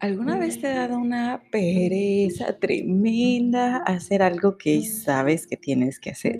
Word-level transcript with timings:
¿Alguna 0.00 0.38
vez 0.38 0.58
te 0.58 0.66
ha 0.66 0.88
dado 0.88 0.98
una 0.98 1.42
pereza 1.50 2.58
tremenda 2.58 3.76
hacer 3.84 4.22
algo 4.22 4.56
que 4.56 4.82
sabes 4.82 5.46
que 5.46 5.58
tienes 5.58 6.00
que 6.00 6.08
hacer? 6.08 6.38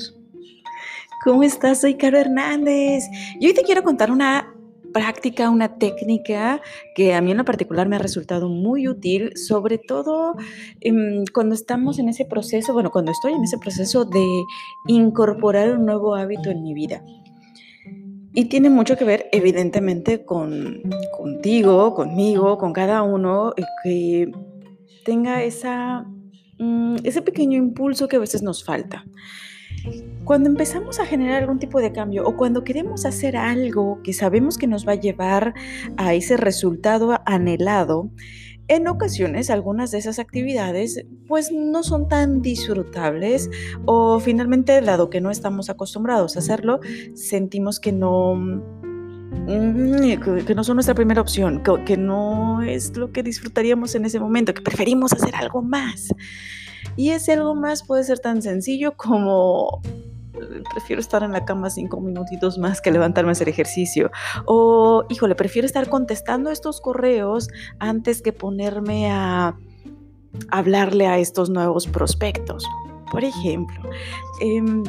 ¿Cómo 1.23 1.43
estás? 1.43 1.83
Soy 1.83 1.97
Caro 1.97 2.17
Hernández. 2.17 3.05
Y 3.39 3.47
hoy 3.47 3.53
te 3.53 3.63
quiero 3.63 3.83
contar 3.83 4.11
una 4.11 4.55
práctica, 4.95 5.51
una 5.51 5.77
técnica 5.77 6.63
que 6.95 7.13
a 7.13 7.21
mí 7.21 7.33
en 7.33 7.37
lo 7.37 7.45
particular 7.45 7.87
me 7.87 7.97
ha 7.97 7.99
resultado 7.99 8.49
muy 8.49 8.89
útil, 8.89 9.37
sobre 9.37 9.77
todo 9.77 10.37
em, 10.81 11.25
cuando 11.35 11.55
estamos 11.55 11.99
en 11.99 12.09
ese 12.09 12.25
proceso, 12.25 12.73
bueno, 12.73 12.91
cuando 12.91 13.13
estoy 13.13 13.35
en 13.35 13.45
ese 13.45 13.59
proceso 13.59 14.07
de 14.07 14.27
incorporar 14.87 15.77
un 15.77 15.85
nuevo 15.85 16.15
hábito 16.15 16.49
en 16.49 16.63
mi 16.63 16.73
vida. 16.73 17.05
Y 18.33 18.45
tiene 18.45 18.71
mucho 18.71 18.97
que 18.97 19.05
ver, 19.05 19.29
evidentemente, 19.33 20.25
con 20.25 20.83
contigo, 21.17 21.95
conmigo, 21.95 22.59
con 22.59 22.73
cada 22.73 23.03
uno, 23.03 23.53
eh, 23.57 23.65
que 23.83 24.33
tenga 25.05 25.43
esa, 25.43 26.07
mm, 26.59 26.97
ese 27.03 27.23
pequeño 27.23 27.59
impulso 27.59 28.07
que 28.07 28.17
a 28.17 28.21
veces 28.21 28.43
nos 28.43 28.65
falta. 28.65 29.05
Cuando 30.25 30.49
empezamos 30.49 31.01
a 31.01 31.07
generar 31.07 31.43
algún 31.43 31.59
tipo 31.59 31.81
de 31.81 31.91
cambio 31.91 32.25
o 32.27 32.37
cuando 32.37 32.65
queremos 32.65 33.07
hacer 33.07 33.37
algo 33.37 34.01
que 34.05 34.13
sabemos 34.13 34.59
que 34.59 34.67
nos 34.67 34.87
va 34.87 34.93
a 34.93 35.01
llevar 35.01 35.55
a 35.97 36.15
ese 36.15 36.37
resultado 36.37 37.19
anhelado, 37.25 38.11
en 38.71 38.87
ocasiones 38.87 39.51
algunas 39.51 39.91
de 39.91 39.99
esas 39.99 40.21
actividades 40.21 41.05
pues 41.27 41.51
no 41.51 41.83
son 41.83 42.07
tan 42.07 42.41
disfrutables 42.41 43.51
o 43.85 44.21
finalmente 44.21 44.81
dado 44.81 45.11
que 45.11 45.21
no 45.21 45.33
estamos 45.33 45.69
acostumbrados 45.71 46.37
a 46.37 46.39
hacerlo, 46.39 46.79
sentimos 47.15 47.81
que 47.81 47.91
no 47.91 48.37
mm, 48.37 48.61
que 50.47 50.55
no 50.55 50.63
son 50.63 50.77
nuestra 50.77 50.95
primera 50.95 51.21
opción, 51.21 51.65
que 51.85 51.97
no 51.97 52.63
es 52.63 52.97
lo 52.97 53.11
que 53.11 53.25
disfrutaríamos 53.25 53.97
en 53.97 54.05
ese 54.05 54.21
momento, 54.21 54.55
que 54.55 54.63
preferimos 54.63 55.13
hacer 55.13 55.35
algo 55.35 55.63
más. 55.63 56.15
Y 56.97 57.11
ese 57.11 57.33
algo 57.33 57.57
más 57.57 57.83
puede 57.83 58.05
ser 58.05 58.21
tan 58.21 58.41
sencillo 58.41 58.97
como 58.97 59.83
prefiero 60.73 61.01
estar 61.01 61.23
en 61.23 61.33
la 61.33 61.45
cama 61.45 61.71
cinco 61.71 62.01
minutitos 62.01 62.59
más 62.59 62.81
que 62.81 62.91
levantarme 62.91 63.31
a 63.31 63.33
hacer 63.33 63.49
ejercicio. 63.49 64.11
O, 64.47 65.05
híjole, 65.09 65.35
prefiero 65.35 65.67
estar 65.67 65.89
contestando 65.89 66.51
estos 66.51 66.81
correos 66.81 67.49
antes 67.79 68.23
que 68.23 68.33
ponerme 68.33 69.11
a 69.11 69.57
hablarle 70.51 71.07
a 71.07 71.19
estos 71.19 71.51
nuevos 71.51 71.87
prospectos. 71.87 72.67
Por 73.11 73.25
ejemplo, 73.25 73.91
em, 74.41 74.85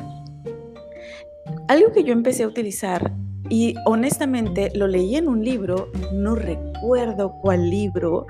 algo 1.68 1.92
que 1.92 2.04
yo 2.04 2.14
empecé 2.14 2.44
a 2.44 2.48
utilizar 2.48 3.14
y 3.50 3.76
honestamente 3.86 4.72
lo 4.76 4.88
leí 4.88 5.16
en 5.16 5.28
un 5.28 5.44
libro, 5.44 5.90
no 6.14 6.36
recuerdo 6.36 7.34
cuál 7.42 7.70
libro. 7.70 8.28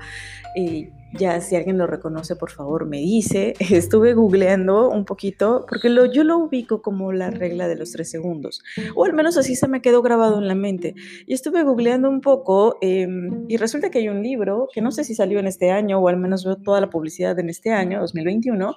Eh, 0.56 0.90
ya 1.14 1.40
si 1.40 1.56
alguien 1.56 1.78
lo 1.78 1.86
reconoce, 1.86 2.36
por 2.36 2.50
favor, 2.50 2.86
me 2.86 2.98
dice. 2.98 3.54
Estuve 3.70 4.14
googleando 4.14 4.88
un 4.90 5.04
poquito 5.04 5.66
porque 5.68 5.88
lo, 5.88 6.06
yo 6.06 6.24
lo 6.24 6.38
ubico 6.38 6.82
como 6.82 7.12
la 7.12 7.30
regla 7.30 7.68
de 7.68 7.76
los 7.76 7.92
tres 7.92 8.10
segundos, 8.10 8.62
o 8.94 9.04
al 9.04 9.12
menos 9.12 9.36
así 9.36 9.56
se 9.56 9.68
me 9.68 9.82
quedó 9.82 10.02
grabado 10.02 10.38
en 10.38 10.48
la 10.48 10.54
mente. 10.54 10.94
Y 11.26 11.34
estuve 11.34 11.62
googleando 11.62 12.08
un 12.08 12.20
poco 12.20 12.78
em, 12.80 13.44
y 13.48 13.56
resulta 13.56 13.90
que 13.90 13.98
hay 13.98 14.08
un 14.08 14.22
libro 14.22 14.68
que 14.72 14.80
no 14.80 14.90
sé 14.92 15.04
si 15.04 15.14
salió 15.14 15.38
en 15.38 15.46
este 15.46 15.70
año 15.70 15.98
o 15.98 16.08
al 16.08 16.16
menos 16.16 16.44
veo 16.44 16.56
toda 16.56 16.80
la 16.80 16.90
publicidad 16.90 17.38
en 17.38 17.48
este 17.48 17.70
año, 17.70 18.00
2021, 18.00 18.74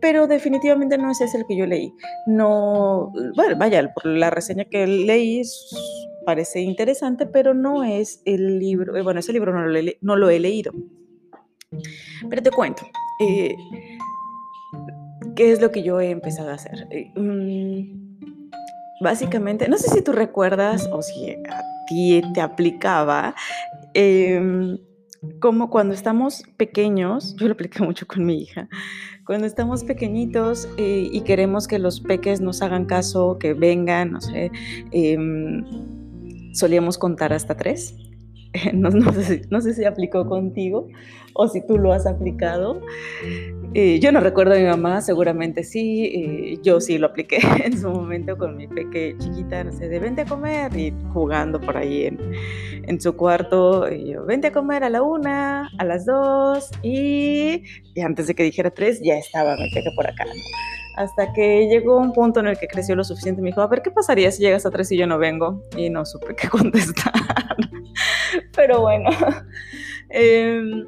pero 0.00 0.26
definitivamente 0.26 0.98
no 0.98 1.10
es 1.10 1.20
ese 1.20 1.38
el 1.38 1.46
que 1.46 1.56
yo 1.56 1.66
leí. 1.66 1.92
No, 2.26 3.12
bueno, 3.34 3.56
vaya, 3.58 3.92
por 3.94 4.06
la 4.06 4.30
reseña 4.30 4.64
que 4.64 4.86
leí 4.86 5.42
parece 6.24 6.60
interesante, 6.60 7.26
pero 7.26 7.54
no 7.54 7.84
es 7.84 8.20
el 8.24 8.58
libro, 8.58 8.96
eh, 8.96 9.02
bueno, 9.02 9.20
ese 9.20 9.32
libro 9.32 9.52
no 9.52 9.64
lo, 9.64 9.80
no 10.00 10.16
lo 10.16 10.28
he 10.28 10.40
leído. 10.40 10.72
Pero 12.28 12.42
te 12.42 12.50
cuento, 12.50 12.86
eh, 13.20 13.56
¿qué 15.34 15.52
es 15.52 15.60
lo 15.60 15.70
que 15.70 15.82
yo 15.82 16.00
he 16.00 16.10
empezado 16.10 16.50
a 16.50 16.54
hacer? 16.54 16.86
Eh, 16.90 17.12
mm, 17.14 18.50
básicamente, 19.00 19.68
no 19.68 19.78
sé 19.78 19.88
si 19.90 20.02
tú 20.02 20.12
recuerdas 20.12 20.88
o 20.92 21.02
si 21.02 21.30
a 21.30 21.62
ti 21.88 22.22
te 22.34 22.40
aplicaba, 22.40 23.34
em, 23.94 24.78
como 25.40 25.70
cuando 25.70 25.94
estamos 25.94 26.42
pequeños, 26.56 27.36
yo 27.40 27.46
lo 27.46 27.54
apliqué 27.54 27.82
mucho 27.82 28.06
con 28.06 28.24
mi 28.24 28.42
hija, 28.42 28.68
cuando 29.26 29.46
estamos 29.46 29.82
pequeñitos 29.82 30.68
eh, 30.76 31.08
y 31.10 31.22
queremos 31.22 31.66
que 31.66 31.80
los 31.80 32.00
peques 32.00 32.40
nos 32.40 32.62
hagan 32.62 32.84
caso, 32.84 33.38
que 33.38 33.54
vengan, 33.54 34.12
no 34.12 34.20
sé, 34.20 34.52
em, 34.92 35.64
solíamos 36.54 36.96
contar 36.96 37.32
hasta 37.32 37.56
tres. 37.56 37.94
No, 38.74 39.60
sé 39.60 39.74
si, 39.74 39.84
aplicó 39.84 40.26
contigo 40.26 40.88
o 41.34 41.48
si 41.48 41.64
tú 41.66 41.78
lo 41.78 41.92
has 41.92 42.06
aplicado. 42.06 42.80
Eh, 43.74 43.98
yo 44.00 44.10
no 44.10 44.20
recuerdo 44.20 44.54
a 44.54 44.58
mi 44.58 44.64
mamá, 44.64 45.02
seguramente 45.02 45.64
sí. 45.64 46.06
Eh, 46.06 46.58
yo 46.62 46.80
sí 46.80 46.98
lo 46.98 47.08
apliqué 47.08 47.38
en 47.64 47.78
su 47.78 47.90
momento 47.90 48.36
con 48.38 48.56
mi 48.56 48.66
peque 48.66 49.16
chiquita, 49.18 49.64
no 49.64 49.72
sé, 49.72 49.88
de 49.88 49.98
vente 49.98 50.22
a 50.22 50.24
comer 50.24 50.74
y 50.76 50.94
jugando 51.12 51.60
por 51.60 51.76
ahí 51.76 52.06
en, 52.06 53.00
su 53.00 53.14
cuarto. 53.16 53.90
Y 53.92 54.12
yo, 54.12 54.24
vente 54.24 54.48
a 54.48 54.52
comer 54.52 54.84
a 54.84 54.90
la 54.90 55.02
una, 55.02 55.68
a 55.78 55.84
las 55.84 56.06
dos 56.06 56.70
y, 56.82 57.62
antes 58.02 58.26
de 58.26 58.34
que 58.34 58.42
dijera 58.42 58.70
tres, 58.70 59.00
ya 59.02 59.16
estaba 59.16 59.56
mi 59.56 59.68
peque 59.70 59.90
por 59.94 60.06
acá. 60.06 60.24
hasta 60.96 61.32
que 61.34 61.68
llegó 61.68 61.98
un 61.98 62.12
punto 62.12 62.40
en 62.40 62.46
el 62.46 62.58
que 62.58 62.68
creció 62.68 62.96
lo 62.96 63.04
suficiente. 63.04 63.42
Me 63.42 63.50
dijo, 63.50 63.60
a 63.60 63.66
ver, 63.66 63.82
¿qué 63.82 63.90
pasaría 63.90 64.30
si 64.30 64.42
llegas 64.42 64.64
a 64.64 64.70
tres 64.70 64.90
y 64.92 64.96
yo 64.96 65.06
no 65.06 65.18
vengo? 65.18 65.62
Y 65.76 65.90
no 65.90 66.06
supe 66.06 66.34
qué 66.34 66.48
contestar. 66.48 67.12
Pero 68.54 68.80
bueno, 68.82 69.10
em, 70.10 70.86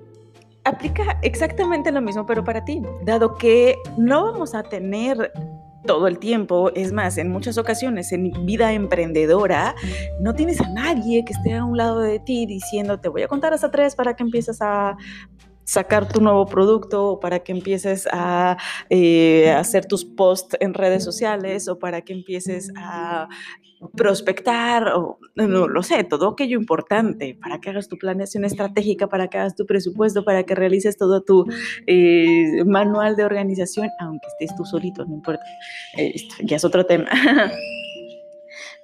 aplica 0.64 1.18
exactamente 1.22 1.90
lo 1.92 2.00
mismo, 2.00 2.26
pero 2.26 2.44
para 2.44 2.64
ti, 2.64 2.82
dado 3.04 3.34
que 3.36 3.76
no 3.96 4.24
vamos 4.24 4.54
a 4.54 4.62
tener 4.62 5.32
todo 5.86 6.06
el 6.06 6.18
tiempo, 6.18 6.70
es 6.74 6.92
más, 6.92 7.16
en 7.18 7.30
muchas 7.30 7.56
ocasiones 7.56 8.12
en 8.12 8.30
vida 8.44 8.72
emprendedora, 8.72 9.74
no 10.20 10.34
tienes 10.34 10.60
a 10.60 10.68
nadie 10.68 11.24
que 11.24 11.32
esté 11.32 11.54
a 11.54 11.64
un 11.64 11.76
lado 11.76 12.00
de 12.00 12.18
ti 12.20 12.44
diciendo, 12.46 13.00
te 13.00 13.08
voy 13.08 13.22
a 13.22 13.28
contar 13.28 13.54
hasta 13.54 13.70
tres 13.70 13.94
para 13.94 14.14
que 14.14 14.22
empieces 14.22 14.60
a 14.60 14.96
sacar 15.68 16.08
tu 16.08 16.22
nuevo 16.22 16.46
producto 16.46 17.10
o 17.10 17.20
para 17.20 17.40
que 17.40 17.52
empieces 17.52 18.08
a 18.10 18.56
eh, 18.88 19.50
hacer 19.50 19.84
tus 19.84 20.06
posts 20.06 20.56
en 20.60 20.72
redes 20.72 21.04
sociales 21.04 21.68
o 21.68 21.78
para 21.78 22.00
que 22.00 22.14
empieces 22.14 22.72
a 22.74 23.28
prospectar 23.94 24.88
o 24.94 25.18
no 25.34 25.68
lo 25.68 25.82
sé, 25.82 26.04
todo 26.04 26.30
aquello 26.30 26.58
importante 26.58 27.38
para 27.40 27.60
que 27.60 27.68
hagas 27.68 27.86
tu 27.86 27.98
planeación 27.98 28.46
estratégica, 28.46 29.08
para 29.08 29.28
que 29.28 29.36
hagas 29.36 29.56
tu 29.56 29.66
presupuesto, 29.66 30.24
para 30.24 30.44
que 30.44 30.54
realices 30.54 30.96
todo 30.96 31.22
tu 31.22 31.44
eh, 31.86 32.64
manual 32.64 33.14
de 33.14 33.24
organización, 33.24 33.90
aunque 34.00 34.26
estés 34.28 34.56
tú 34.56 34.64
solito, 34.64 35.04
no 35.04 35.16
importa, 35.16 35.44
ya 36.44 36.56
es 36.56 36.64
otro 36.64 36.86
tema. 36.86 37.08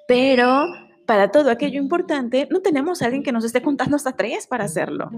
Pero 0.06 0.66
para 1.06 1.30
todo 1.30 1.50
aquello 1.50 1.80
importante, 1.80 2.48
no 2.50 2.60
tenemos 2.60 3.02
a 3.02 3.06
alguien 3.06 3.22
que 3.22 3.32
nos 3.32 3.44
esté 3.44 3.62
contando 3.62 3.96
hasta 3.96 4.12
tres 4.12 4.46
para 4.46 4.64
hacerlo. 4.64 5.10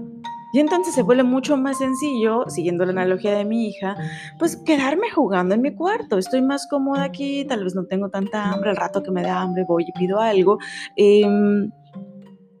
Y 0.53 0.59
entonces 0.59 0.93
se 0.93 1.01
vuelve 1.01 1.23
mucho 1.23 1.57
más 1.57 1.77
sencillo, 1.77 2.45
siguiendo 2.49 2.85
la 2.85 2.91
analogía 2.91 3.35
de 3.35 3.45
mi 3.45 3.67
hija, 3.67 3.95
pues 4.39 4.57
quedarme 4.57 5.09
jugando 5.11 5.55
en 5.55 5.61
mi 5.61 5.73
cuarto. 5.73 6.17
Estoy 6.17 6.41
más 6.41 6.67
cómoda 6.69 7.03
aquí, 7.03 7.45
tal 7.45 7.63
vez 7.63 7.75
no 7.75 7.85
tengo 7.85 8.09
tanta 8.09 8.51
hambre, 8.51 8.69
al 8.69 8.75
rato 8.77 9.03
que 9.03 9.11
me 9.11 9.23
da 9.23 9.41
hambre 9.41 9.65
voy 9.67 9.85
y 9.87 9.91
pido 9.93 10.19
algo. 10.19 10.57
Em, 10.95 11.71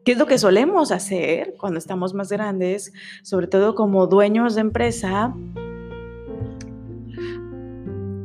¿Qué 0.05 0.13
es 0.13 0.17
lo 0.17 0.25
que 0.25 0.37
solemos 0.37 0.93
hacer 0.93 1.55
cuando 1.59 1.79
estamos 1.79 2.13
más 2.13 2.29
grandes, 2.29 2.93
sobre 3.23 3.47
todo 3.47 3.75
como 3.75 4.07
dueños 4.07 4.55
de 4.55 4.61
empresa? 4.61 5.33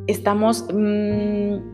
Estamos... 0.07 0.67
Mm, 0.73 1.72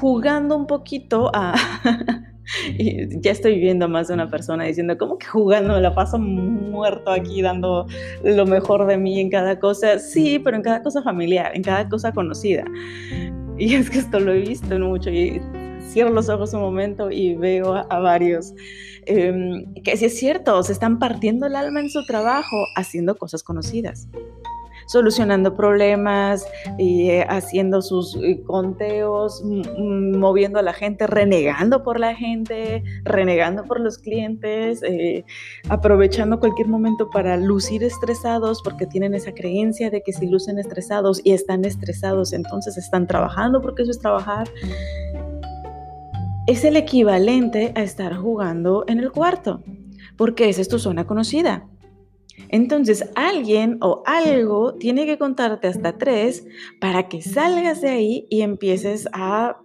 jugando 0.00 0.56
un 0.56 0.66
poquito 0.66 1.30
a... 1.34 1.54
y 2.78 3.20
ya 3.20 3.32
estoy 3.32 3.58
viendo 3.58 3.88
más 3.88 4.08
de 4.08 4.14
una 4.14 4.30
persona 4.30 4.64
diciendo, 4.64 4.96
¿cómo 4.98 5.18
que 5.18 5.26
jugando? 5.26 5.74
Me 5.74 5.80
la 5.80 5.94
paso 5.94 6.18
muerto 6.18 7.10
aquí 7.10 7.42
dando 7.42 7.86
lo 8.22 8.46
mejor 8.46 8.86
de 8.86 8.98
mí 8.98 9.20
en 9.20 9.30
cada 9.30 9.58
cosa. 9.58 9.98
Sí, 9.98 10.38
pero 10.38 10.56
en 10.56 10.62
cada 10.62 10.82
cosa 10.82 11.02
familiar, 11.02 11.52
en 11.54 11.62
cada 11.62 11.88
cosa 11.88 12.12
conocida. 12.12 12.64
Y 13.58 13.74
es 13.74 13.90
que 13.90 13.98
esto 13.98 14.20
lo 14.20 14.32
he 14.32 14.40
visto 14.40 14.78
mucho 14.78 15.10
y 15.10 15.40
cierro 15.80 16.10
los 16.10 16.28
ojos 16.28 16.52
un 16.52 16.60
momento 16.60 17.10
y 17.10 17.34
veo 17.34 17.74
a, 17.74 17.98
varios 18.00 18.52
em, 19.06 19.72
que 19.82 19.96
sí 19.96 20.04
es 20.04 20.18
cierto, 20.18 20.62
se 20.62 20.72
están 20.72 20.98
partiendo 20.98 21.46
el 21.46 21.54
alma 21.54 21.80
en 21.80 21.88
su 21.90 22.04
trabajo 22.06 22.56
haciendo 22.76 23.16
cosas 23.16 23.42
conocidas 23.42 24.08
solucionando 24.86 25.54
problemas, 25.54 26.46
y 26.78 27.10
eh, 27.10 27.26
haciendo 27.28 27.82
sus 27.82 28.16
eh, 28.16 28.42
conteos, 28.44 29.42
moviendo 29.44 30.58
a 30.58 30.62
la 30.62 30.72
gente, 30.72 31.06
renegando 31.06 31.82
por 31.82 32.00
la 32.00 32.14
gente, 32.14 32.82
renegando 33.04 33.64
por 33.64 33.80
los 33.80 33.98
clientes, 33.98 34.82
eh, 34.82 35.24
aprovechando 35.68 36.40
cualquier 36.40 36.68
momento 36.68 37.10
para 37.10 37.36
lucir 37.36 37.82
estresados 37.82 38.62
porque 38.62 38.86
tienen 38.86 39.14
esa 39.14 39.32
creencia 39.32 39.90
de 39.90 40.02
que 40.02 40.12
si 40.12 40.26
lucen 40.26 40.58
estresados 40.58 41.20
y 41.24 41.32
están 41.32 41.64
estresados, 41.64 42.32
entonces 42.32 42.76
están 42.76 43.06
trabajando 43.06 43.60
porque 43.60 43.82
eso 43.82 43.90
es 43.90 44.00
trabajar. 44.00 44.48
Es 46.46 46.64
el 46.64 46.76
equivalente 46.76 47.72
a 47.74 47.82
estar 47.82 48.14
jugando 48.14 48.84
en 48.86 49.00
el 49.00 49.10
cuarto, 49.10 49.62
porque 50.16 50.48
esa 50.48 50.60
es 50.60 50.68
tu 50.68 50.78
zona 50.78 51.04
conocida 51.04 51.66
Entonces 52.48 53.10
alguien 53.14 53.78
o 53.80 54.02
algo 54.06 54.74
tiene 54.74 55.06
que 55.06 55.18
contarte 55.18 55.68
hasta 55.68 55.98
tres 55.98 56.46
para 56.80 57.08
que 57.08 57.22
salgas 57.22 57.80
de 57.80 57.90
ahí 57.90 58.26
y 58.30 58.42
empieces 58.42 59.08
a 59.12 59.58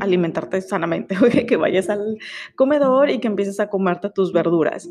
alimentarte 0.00 0.60
sanamente, 0.60 1.16
que 1.46 1.56
vayas 1.56 1.88
al 1.88 2.18
comedor 2.54 3.10
y 3.10 3.18
que 3.18 3.28
empieces 3.28 3.60
a 3.60 3.68
comerte 3.68 4.10
tus 4.10 4.32
verduras, 4.32 4.88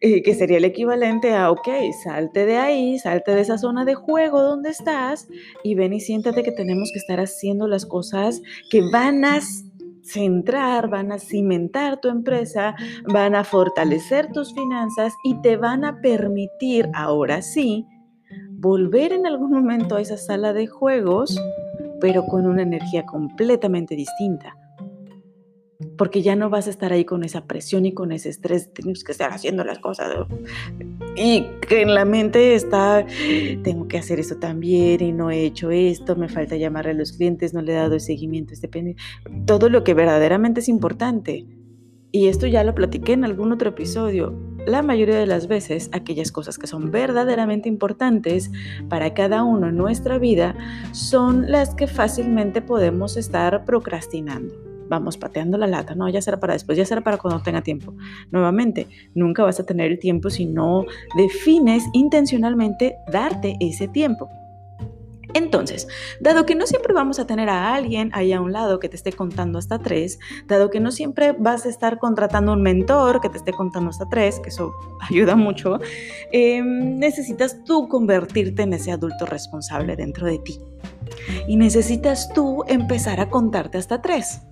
eh, 0.00 0.22
que 0.22 0.34
sería 0.34 0.58
el 0.58 0.64
equivalente 0.64 1.32
a, 1.34 1.50
ok, 1.50 1.68
salte 2.04 2.46
de 2.46 2.56
ahí, 2.56 2.98
salte 2.98 3.34
de 3.34 3.40
esa 3.42 3.58
zona 3.58 3.84
de 3.84 3.94
juego 3.94 4.42
donde 4.42 4.70
estás 4.70 5.28
y 5.62 5.74
ven 5.74 5.92
y 5.92 6.00
siéntate 6.00 6.42
que 6.42 6.52
tenemos 6.52 6.90
que 6.92 6.98
estar 6.98 7.20
haciendo 7.20 7.66
las 7.66 7.86
cosas 7.86 8.42
que 8.70 8.82
van 8.90 9.24
a 9.24 9.40
centrar, 10.12 10.88
van 10.88 11.12
a 11.12 11.18
cimentar 11.18 12.00
tu 12.00 12.08
empresa, 12.08 12.74
van 13.04 13.34
a 13.34 13.44
fortalecer 13.44 14.30
tus 14.32 14.54
finanzas 14.54 15.14
y 15.24 15.40
te 15.42 15.56
van 15.56 15.84
a 15.84 16.00
permitir, 16.00 16.88
ahora 16.94 17.42
sí, 17.42 17.86
volver 18.50 19.12
en 19.12 19.26
algún 19.26 19.50
momento 19.50 19.96
a 19.96 20.00
esa 20.00 20.16
sala 20.16 20.52
de 20.52 20.66
juegos 20.66 21.40
pero 22.00 22.26
con 22.26 22.46
una 22.46 22.62
energía 22.62 23.04
completamente 23.04 23.94
distinta. 23.94 24.56
Porque 25.96 26.22
ya 26.22 26.34
no 26.34 26.50
vas 26.50 26.66
a 26.66 26.70
estar 26.70 26.92
ahí 26.92 27.04
con 27.04 27.24
esa 27.24 27.46
presión 27.46 27.86
y 27.86 27.92
con 27.92 28.10
ese 28.10 28.30
estrés, 28.30 28.72
tenemos 28.72 29.04
que 29.04 29.12
estar 29.12 29.30
haciendo 29.30 29.64
las 29.64 29.78
cosas. 29.78 30.12
Y 31.22 31.44
que 31.68 31.82
en 31.82 31.94
la 31.94 32.06
mente 32.06 32.54
está, 32.54 33.04
tengo 33.62 33.88
que 33.88 33.98
hacer 33.98 34.18
esto 34.18 34.38
también 34.38 35.02
y 35.02 35.12
no 35.12 35.30
he 35.30 35.44
hecho 35.44 35.70
esto, 35.70 36.16
me 36.16 36.28
falta 36.28 36.56
llamar 36.56 36.88
a 36.88 36.94
los 36.94 37.12
clientes, 37.12 37.52
no 37.52 37.60
le 37.60 37.72
he 37.72 37.76
dado 37.76 38.00
seguimiento 38.00 38.54
este. 38.54 38.70
Todo 39.44 39.68
lo 39.68 39.84
que 39.84 39.92
verdaderamente 39.92 40.60
es 40.60 40.68
importante. 40.68 41.46
Y 42.10 42.28
esto 42.28 42.46
ya 42.46 42.64
lo 42.64 42.74
platiqué 42.74 43.12
en 43.12 43.24
algún 43.24 43.52
otro 43.52 43.68
episodio 43.68 44.34
la 44.66 44.82
mayoría 44.82 45.18
de 45.18 45.26
las 45.26 45.46
veces 45.46 45.88
aquellas 45.92 46.32
cosas 46.32 46.58
que 46.58 46.66
son 46.66 46.90
verdaderamente 46.90 47.68
importantes 47.68 48.50
para 48.88 49.14
cada 49.14 49.42
uno 49.42 49.68
en 49.68 49.76
nuestra 49.76 50.18
vida 50.18 50.54
son 50.92 51.50
las 51.50 51.74
que 51.74 51.86
fácilmente 51.86 52.62
podemos 52.62 53.16
estar 53.16 53.64
procrastinando. 53.64 54.69
Vamos 54.90 55.16
pateando 55.16 55.56
la 55.56 55.68
lata, 55.68 55.94
no, 55.94 56.08
ya 56.08 56.20
será 56.20 56.40
para 56.40 56.54
después, 56.54 56.76
ya 56.76 56.84
será 56.84 57.00
para 57.00 57.16
cuando 57.16 57.40
tenga 57.44 57.62
tiempo. 57.62 57.94
Nuevamente, 58.32 58.88
nunca 59.14 59.44
vas 59.44 59.60
a 59.60 59.64
tener 59.64 59.92
el 59.92 60.00
tiempo 60.00 60.30
si 60.30 60.46
no 60.46 60.84
defines 61.16 61.84
intencionalmente 61.92 62.96
darte 63.06 63.56
ese 63.60 63.86
tiempo. 63.86 64.28
Entonces, 65.32 65.86
dado 66.20 66.44
que 66.44 66.56
no 66.56 66.66
siempre 66.66 66.92
vamos 66.92 67.20
a 67.20 67.26
tener 67.28 67.48
a 67.48 67.72
alguien 67.72 68.10
ahí 68.14 68.32
a 68.32 68.40
un 68.40 68.52
lado 68.52 68.80
que 68.80 68.88
te 68.88 68.96
esté 68.96 69.12
contando 69.12 69.60
hasta 69.60 69.78
tres, 69.78 70.18
dado 70.48 70.70
que 70.70 70.80
no 70.80 70.90
siempre 70.90 71.36
vas 71.38 71.66
a 71.66 71.68
estar 71.68 72.00
contratando 72.00 72.52
un 72.52 72.62
mentor 72.62 73.20
que 73.20 73.28
te 73.28 73.38
esté 73.38 73.52
contando 73.52 73.90
hasta 73.90 74.08
tres, 74.08 74.40
que 74.40 74.48
eso 74.48 74.72
ayuda 75.08 75.36
mucho, 75.36 75.78
em, 76.32 76.98
necesitas 76.98 77.62
tú 77.62 77.86
convertirte 77.86 78.62
en 78.62 78.72
ese 78.72 78.90
adulto 78.90 79.24
responsable 79.24 79.94
dentro 79.94 80.26
de 80.26 80.38
ti. 80.38 80.58
Y 81.46 81.56
necesitas 81.56 82.32
tú 82.32 82.64
empezar 82.66 83.20
a 83.20 83.28
contarte 83.28 83.78
hasta 83.78 84.02
tres. 84.02 84.42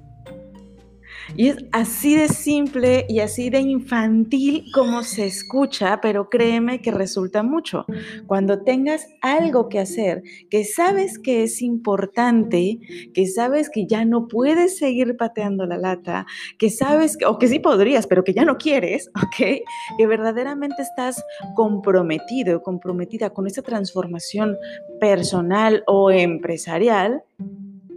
Y 1.36 1.48
es 1.48 1.56
así 1.72 2.16
de 2.16 2.28
simple 2.28 3.06
y 3.08 3.20
así 3.20 3.50
de 3.50 3.60
infantil 3.60 4.64
como 4.72 5.02
se 5.02 5.26
escucha, 5.26 6.00
pero 6.00 6.28
créeme 6.30 6.80
que 6.80 6.90
resulta 6.90 7.42
mucho. 7.42 7.84
Cuando 8.26 8.62
tengas 8.62 9.06
algo 9.20 9.68
que 9.68 9.78
hacer, 9.78 10.22
que 10.50 10.64
sabes 10.64 11.18
que 11.18 11.42
es 11.42 11.62
importante, 11.62 12.78
que 13.14 13.26
sabes 13.26 13.70
que 13.70 13.86
ya 13.86 14.04
no 14.04 14.28
puedes 14.28 14.78
seguir 14.78 15.16
pateando 15.16 15.66
la 15.66 15.76
lata, 15.76 16.26
que 16.58 16.70
sabes, 16.70 17.16
que, 17.16 17.26
o 17.26 17.38
que 17.38 17.48
sí 17.48 17.58
podrías, 17.58 18.06
pero 18.06 18.24
que 18.24 18.32
ya 18.32 18.44
no 18.44 18.56
quieres, 18.58 19.10
¿ok? 19.16 19.62
Que 19.98 20.06
verdaderamente 20.06 20.82
estás 20.82 21.24
comprometido, 21.54 22.62
comprometida 22.62 23.30
con 23.30 23.46
esa 23.46 23.62
transformación 23.62 24.56
personal 25.00 25.82
o 25.86 26.10
empresarial, 26.10 27.22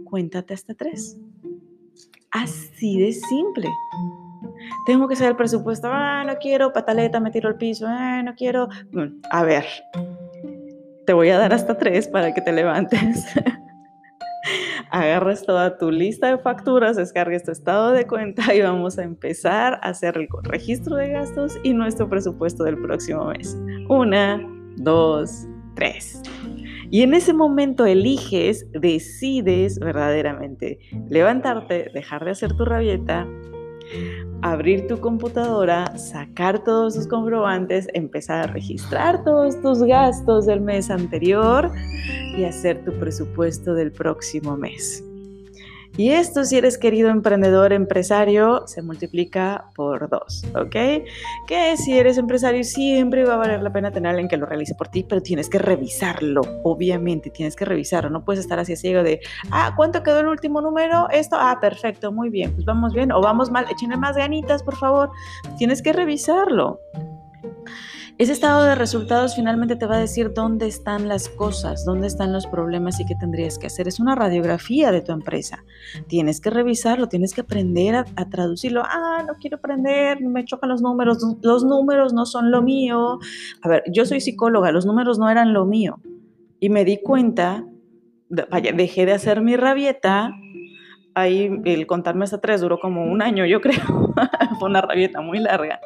cuéntate 0.04 0.54
hasta 0.54 0.74
tres. 0.74 1.16
Así 2.32 2.98
de 2.98 3.12
simple. 3.12 3.68
Tengo 4.86 5.06
que 5.06 5.14
hacer 5.14 5.28
el 5.28 5.36
presupuesto. 5.36 5.88
Ah, 5.90 6.24
no 6.26 6.36
quiero 6.36 6.72
pataleta, 6.72 7.20
me 7.20 7.30
tiro 7.30 7.48
al 7.48 7.56
piso. 7.56 7.86
Ah, 7.88 8.22
no 8.22 8.34
quiero. 8.34 8.68
Mm, 8.92 9.20
a 9.30 9.42
ver, 9.42 9.64
te 11.06 11.12
voy 11.12 11.28
a 11.30 11.38
dar 11.38 11.52
hasta 11.52 11.76
tres 11.76 12.08
para 12.08 12.32
que 12.32 12.40
te 12.40 12.52
levantes. 12.52 13.26
Agarres 14.90 15.44
toda 15.44 15.78
tu 15.78 15.90
lista 15.90 16.28
de 16.28 16.38
facturas, 16.38 16.96
descargues 16.96 17.44
tu 17.44 17.52
estado 17.52 17.92
de 17.92 18.06
cuenta 18.06 18.54
y 18.54 18.60
vamos 18.60 18.98
a 18.98 19.04
empezar 19.04 19.74
a 19.82 19.90
hacer 19.90 20.16
el 20.18 20.28
registro 20.42 20.96
de 20.96 21.10
gastos 21.10 21.58
y 21.62 21.72
nuestro 21.72 22.08
presupuesto 22.08 22.64
del 22.64 22.78
próximo 22.78 23.26
mes. 23.26 23.56
Una, 23.88 24.40
dos, 24.76 25.46
tres. 25.74 26.20
Y 26.92 27.00
en 27.00 27.14
ese 27.14 27.32
momento 27.32 27.86
eliges, 27.86 28.66
decides 28.72 29.78
verdaderamente 29.78 30.78
levantarte, 31.08 31.90
dejar 31.94 32.22
de 32.26 32.32
hacer 32.32 32.52
tu 32.52 32.66
rabieta, 32.66 33.26
abrir 34.42 34.86
tu 34.88 35.00
computadora, 35.00 35.96
sacar 35.96 36.62
todos 36.62 36.94
tus 36.94 37.08
comprobantes, 37.08 37.88
empezar 37.94 38.44
a 38.44 38.52
registrar 38.52 39.24
todos 39.24 39.58
tus 39.62 39.82
gastos 39.84 40.44
del 40.44 40.60
mes 40.60 40.90
anterior 40.90 41.70
y 42.36 42.44
hacer 42.44 42.84
tu 42.84 42.92
presupuesto 42.98 43.72
del 43.72 43.90
próximo 43.90 44.58
mes. 44.58 45.02
Y 45.96 46.10
esto, 46.10 46.44
si 46.44 46.56
eres 46.56 46.78
querido 46.78 47.10
emprendedor, 47.10 47.72
empresario, 47.72 48.66
se 48.66 48.80
multiplica 48.80 49.66
por 49.74 50.08
dos, 50.08 50.42
¿ok? 50.54 51.04
Que 51.46 51.76
si 51.76 51.98
eres 51.98 52.16
empresario, 52.16 52.64
siempre 52.64 53.24
va 53.24 53.34
a 53.34 53.36
valer 53.36 53.62
la 53.62 53.72
pena 53.72 53.90
tener 53.90 54.10
alguien 54.10 54.28
que 54.28 54.38
lo 54.38 54.46
realice 54.46 54.74
por 54.74 54.88
ti, 54.88 55.04
pero 55.06 55.20
tienes 55.20 55.50
que 55.50 55.58
revisarlo, 55.58 56.40
obviamente, 56.62 57.28
tienes 57.28 57.56
que 57.56 57.66
revisarlo. 57.66 58.08
No 58.08 58.24
puedes 58.24 58.40
estar 58.40 58.58
así 58.58 58.74
ciego 58.74 59.02
de, 59.02 59.20
ah, 59.50 59.74
¿cuánto 59.76 60.02
quedó 60.02 60.20
el 60.20 60.28
último 60.28 60.62
número? 60.62 61.08
Esto, 61.10 61.36
ah, 61.38 61.58
perfecto, 61.60 62.10
muy 62.10 62.30
bien, 62.30 62.52
pues 62.54 62.64
vamos 62.64 62.94
bien, 62.94 63.12
o 63.12 63.20
vamos 63.20 63.50
mal, 63.50 63.66
échenle 63.70 63.96
más 63.96 64.16
ganitas, 64.16 64.62
por 64.62 64.76
favor. 64.76 65.10
Tienes 65.58 65.82
que 65.82 65.92
revisarlo. 65.92 66.80
Ese 68.22 68.34
estado 68.34 68.62
de 68.62 68.76
resultados 68.76 69.34
finalmente 69.34 69.74
te 69.74 69.84
va 69.84 69.96
a 69.96 69.98
decir 69.98 70.32
dónde 70.32 70.68
están 70.68 71.08
las 71.08 71.28
cosas, 71.28 71.84
dónde 71.84 72.06
están 72.06 72.32
los 72.32 72.46
problemas 72.46 73.00
y 73.00 73.04
qué 73.04 73.16
tendrías 73.16 73.58
que 73.58 73.66
hacer. 73.66 73.88
Es 73.88 73.98
una 73.98 74.14
radiografía 74.14 74.92
de 74.92 75.00
tu 75.00 75.10
empresa. 75.10 75.64
Tienes 76.06 76.40
que 76.40 76.48
revisarlo, 76.48 77.08
tienes 77.08 77.34
que 77.34 77.40
aprender 77.40 77.96
a, 77.96 78.04
traducirlo. 78.30 78.84
Ah, 78.84 79.24
no 79.26 79.34
quiero 79.40 79.56
aprender, 79.56 80.20
me 80.20 80.44
chocan 80.44 80.70
los 80.70 80.80
números, 80.80 81.18
los 81.42 81.64
números 81.64 82.12
no 82.12 82.24
son 82.24 82.52
lo 82.52 82.62
mío. 82.62 83.18
A 83.60 83.68
ver, 83.68 83.82
yo 83.92 84.06
soy 84.06 84.20
psicóloga, 84.20 84.70
los 84.70 84.86
números 84.86 85.18
no 85.18 85.28
eran 85.28 85.52
lo 85.52 85.64
mío. 85.64 85.98
Y 86.60 86.68
me 86.68 86.84
di 86.84 86.98
cuenta, 86.98 87.66
vaya, 88.28 88.70
dejé 88.70 89.04
de 89.04 89.14
hacer 89.14 89.40
mi 89.40 89.56
rabieta 89.56 90.30
ahí 91.14 91.50
el 91.64 91.86
contarme 91.86 92.24
hasta 92.24 92.40
tres 92.40 92.60
duró 92.60 92.78
como 92.78 93.04
un 93.04 93.20
año, 93.20 93.46
yo 93.46 93.60
creo. 93.60 94.14
Fue 94.60 94.68
una 94.68 94.80
rabieta 94.80 95.20
muy 95.20 95.38
larga. 95.38 95.80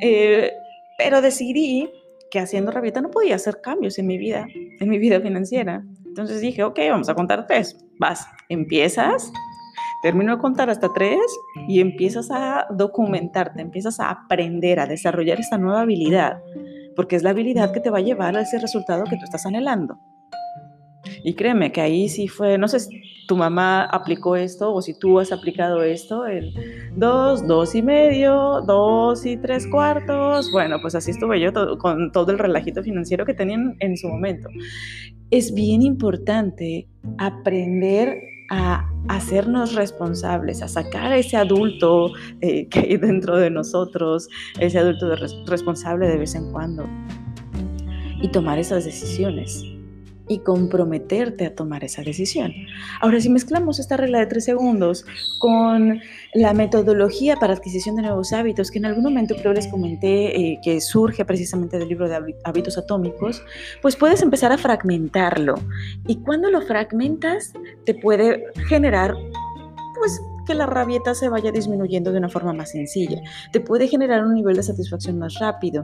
Eh, 0.00 0.52
pero 0.98 1.20
decidí 1.20 1.90
que 2.30 2.38
haciendo 2.38 2.70
rabieta 2.70 3.00
no 3.00 3.10
podía 3.10 3.34
hacer 3.34 3.60
cambios 3.60 3.98
en 3.98 4.06
mi 4.06 4.16
vida, 4.16 4.46
en 4.80 4.88
mi 4.88 4.98
vida 4.98 5.20
financiera. 5.20 5.84
Entonces 6.06 6.40
dije, 6.40 6.64
ok, 6.64 6.78
vamos 6.90 7.08
a 7.08 7.14
contar 7.14 7.46
tres. 7.46 7.76
Vas, 7.98 8.26
empiezas, 8.48 9.30
termino 10.02 10.36
de 10.36 10.40
contar 10.40 10.70
hasta 10.70 10.92
tres 10.92 11.20
y 11.68 11.80
empiezas 11.80 12.30
a 12.30 12.66
documentarte, 12.70 13.60
empiezas 13.60 14.00
a 14.00 14.10
aprender, 14.10 14.80
a 14.80 14.86
desarrollar 14.86 15.40
esta 15.40 15.58
nueva 15.58 15.82
habilidad, 15.82 16.42
porque 16.96 17.16
es 17.16 17.22
la 17.22 17.30
habilidad 17.30 17.72
que 17.72 17.80
te 17.80 17.90
va 17.90 17.98
a 17.98 18.02
llevar 18.02 18.36
a 18.36 18.40
ese 18.40 18.58
resultado 18.58 19.04
que 19.04 19.16
tú 19.16 19.24
estás 19.24 19.44
anhelando. 19.44 19.98
Y 21.24 21.34
créeme 21.34 21.70
que 21.70 21.80
ahí 21.80 22.08
sí 22.08 22.28
fue, 22.28 22.56
no 22.56 22.66
sé 22.66 22.78
tu 23.26 23.36
mamá 23.36 23.84
aplicó 23.84 24.36
esto 24.36 24.72
o 24.72 24.82
si 24.82 24.98
tú 24.98 25.18
has 25.18 25.32
aplicado 25.32 25.82
esto, 25.82 26.26
el 26.26 26.52
dos, 26.96 27.46
dos 27.46 27.74
y 27.74 27.82
medio, 27.82 28.60
dos 28.66 29.24
y 29.24 29.36
tres 29.36 29.66
cuartos. 29.66 30.50
Bueno, 30.52 30.78
pues 30.80 30.94
así 30.94 31.10
estuve 31.12 31.40
yo 31.40 31.52
con 31.78 32.12
todo 32.12 32.32
el 32.32 32.38
relajito 32.38 32.82
financiero 32.82 33.24
que 33.24 33.34
tenían 33.34 33.76
en 33.80 33.96
su 33.96 34.08
momento. 34.08 34.48
Es 35.30 35.54
bien 35.54 35.82
importante 35.82 36.88
aprender 37.18 38.18
a 38.50 38.90
hacernos 39.08 39.74
responsables, 39.74 40.60
a 40.62 40.68
sacar 40.68 41.12
ese 41.12 41.36
adulto 41.36 42.12
eh, 42.40 42.68
que 42.68 42.80
hay 42.80 42.96
dentro 42.98 43.38
de 43.38 43.50
nosotros, 43.50 44.28
ese 44.58 44.78
adulto 44.78 45.14
responsable 45.46 46.06
de 46.06 46.18
vez 46.18 46.34
en 46.34 46.52
cuando, 46.52 46.86
y 48.20 48.28
tomar 48.28 48.58
esas 48.58 48.84
decisiones 48.84 49.71
y 50.32 50.38
comprometerte 50.38 51.46
a 51.46 51.54
tomar 51.54 51.84
esa 51.84 52.02
decisión. 52.02 52.52
Ahora, 53.00 53.20
si 53.20 53.28
mezclamos 53.28 53.78
esta 53.78 53.96
regla 53.96 54.18
de 54.18 54.26
tres 54.26 54.44
segundos 54.44 55.04
con 55.38 56.00
la 56.34 56.54
metodología 56.54 57.36
para 57.36 57.52
adquisición 57.52 57.96
de 57.96 58.02
nuevos 58.02 58.32
hábitos, 58.32 58.70
que 58.70 58.78
en 58.78 58.86
algún 58.86 59.04
momento 59.04 59.34
creo 59.36 59.52
les 59.52 59.68
comenté 59.68 60.36
eh, 60.36 60.58
que 60.62 60.80
surge 60.80 61.24
precisamente 61.24 61.78
del 61.78 61.88
libro 61.88 62.08
de 62.08 62.34
hábitos 62.44 62.78
atómicos, 62.78 63.42
pues 63.80 63.96
puedes 63.96 64.22
empezar 64.22 64.52
a 64.52 64.58
fragmentarlo. 64.58 65.56
Y 66.06 66.16
cuando 66.16 66.50
lo 66.50 66.62
fragmentas, 66.62 67.52
te 67.84 67.94
puede 67.94 68.44
generar 68.68 69.14
pues 69.98 70.20
que 70.46 70.54
la 70.54 70.66
rabieta 70.66 71.14
se 71.14 71.28
vaya 71.28 71.52
disminuyendo 71.52 72.12
de 72.12 72.18
una 72.18 72.28
forma 72.28 72.52
más 72.52 72.70
sencilla. 72.70 73.20
Te 73.52 73.60
puede 73.60 73.88
generar 73.88 74.24
un 74.24 74.34
nivel 74.34 74.56
de 74.56 74.62
satisfacción 74.62 75.18
más 75.18 75.38
rápido. 75.38 75.82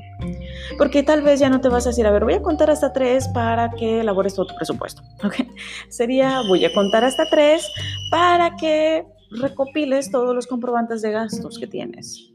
Porque 0.76 1.02
tal 1.02 1.22
vez 1.22 1.40
ya 1.40 1.50
no 1.50 1.60
te 1.60 1.68
vas 1.68 1.86
a 1.86 1.90
decir, 1.90 2.06
a 2.06 2.10
ver, 2.10 2.24
voy 2.24 2.34
a 2.34 2.42
contar 2.42 2.70
hasta 2.70 2.92
tres 2.92 3.28
para 3.28 3.70
que 3.70 4.00
elabores 4.00 4.34
todo 4.34 4.46
tu 4.46 4.54
presupuesto. 4.56 5.02
¿okay? 5.24 5.48
Sería, 5.88 6.42
voy 6.48 6.64
a 6.64 6.72
contar 6.72 7.04
hasta 7.04 7.24
tres 7.30 7.70
para 8.10 8.56
que 8.56 9.04
recopiles 9.30 10.10
todos 10.10 10.34
los 10.34 10.46
comprobantes 10.46 11.02
de 11.02 11.12
gastos 11.12 11.58
que 11.58 11.66
tienes. 11.66 12.32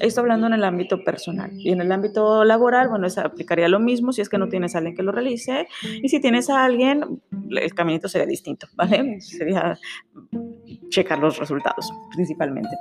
Esto 0.00 0.20
hablando 0.20 0.46
en 0.46 0.54
el 0.54 0.64
ámbito 0.64 1.02
personal. 1.04 1.50
Y 1.52 1.70
en 1.70 1.80
el 1.80 1.90
ámbito 1.90 2.44
laboral, 2.44 2.88
bueno, 2.88 3.08
se 3.10 3.20
aplicaría 3.20 3.68
lo 3.68 3.80
mismo 3.80 4.12
si 4.12 4.20
es 4.20 4.28
que 4.28 4.38
no 4.38 4.48
tienes 4.48 4.74
a 4.74 4.78
alguien 4.78 4.96
que 4.96 5.02
lo 5.02 5.12
realice. 5.12 5.68
Y 6.02 6.08
si 6.08 6.20
tienes 6.20 6.50
a 6.50 6.64
alguien, 6.64 7.20
el 7.50 7.74
caminito 7.74 8.08
sería 8.08 8.26
distinto, 8.26 8.66
¿vale? 8.74 9.20
Sería 9.20 9.78
checar 10.90 11.18
los 11.18 11.38
resultados 11.38 11.90
principalmente 12.14 12.76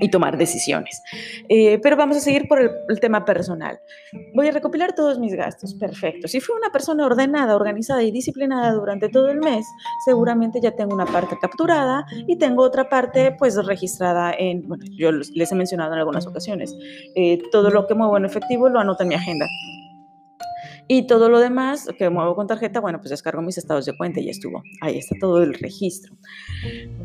y 0.00 0.08
tomar 0.10 0.36
decisiones. 0.36 1.02
Eh, 1.48 1.78
pero 1.82 1.96
vamos 1.96 2.16
a 2.16 2.20
seguir 2.20 2.46
por 2.48 2.60
el, 2.60 3.00
tema 3.00 3.24
personal. 3.24 3.80
Voy 4.34 4.48
a 4.48 4.52
recopilar 4.52 4.94
todos 4.94 5.18
mis 5.18 5.34
gastos. 5.34 5.74
Perfecto. 5.74 6.28
Si 6.28 6.40
fui 6.40 6.54
una 6.56 6.70
persona 6.70 7.06
ordenada, 7.06 7.56
organizada 7.56 8.02
y 8.02 8.10
disciplinada 8.10 8.72
durante 8.72 9.08
todo 9.08 9.28
el 9.28 9.38
mes, 9.38 9.66
seguramente 10.04 10.60
ya 10.60 10.72
tengo 10.72 10.94
una 10.94 11.06
parte 11.06 11.36
capturada 11.40 12.06
y 12.26 12.36
tengo 12.36 12.62
otra 12.62 12.88
parte 12.88 13.34
pues 13.38 13.56
registrada 13.64 14.32
en, 14.36 14.66
bueno, 14.68 14.84
yo 14.96 15.12
les 15.12 15.52
he 15.52 15.54
mencionado 15.54 15.92
en 15.92 15.98
algunas 15.98 16.26
ocasiones, 16.26 16.74
eh, 17.14 17.38
todo 17.50 17.70
lo 17.70 17.86
que 17.86 17.94
muevo 17.94 18.16
en 18.16 18.24
efectivo 18.24 18.68
lo 18.68 18.80
anoto 18.80 19.02
en 19.02 19.08
mi 19.08 19.14
agenda. 19.14 19.46
Y 20.88 21.06
todo 21.06 21.28
lo 21.28 21.38
demás 21.38 21.88
que 21.98 22.08
muevo 22.08 22.34
con 22.34 22.46
tarjeta, 22.46 22.80
bueno, 22.80 22.98
pues 22.98 23.10
descargo 23.10 23.42
mis 23.42 23.58
estados 23.58 23.84
de 23.84 23.96
cuenta 23.96 24.20
y 24.20 24.24
ya 24.24 24.30
estuvo. 24.30 24.62
Ahí 24.80 24.98
está 24.98 25.14
todo 25.20 25.42
el 25.42 25.54
registro. 25.54 26.16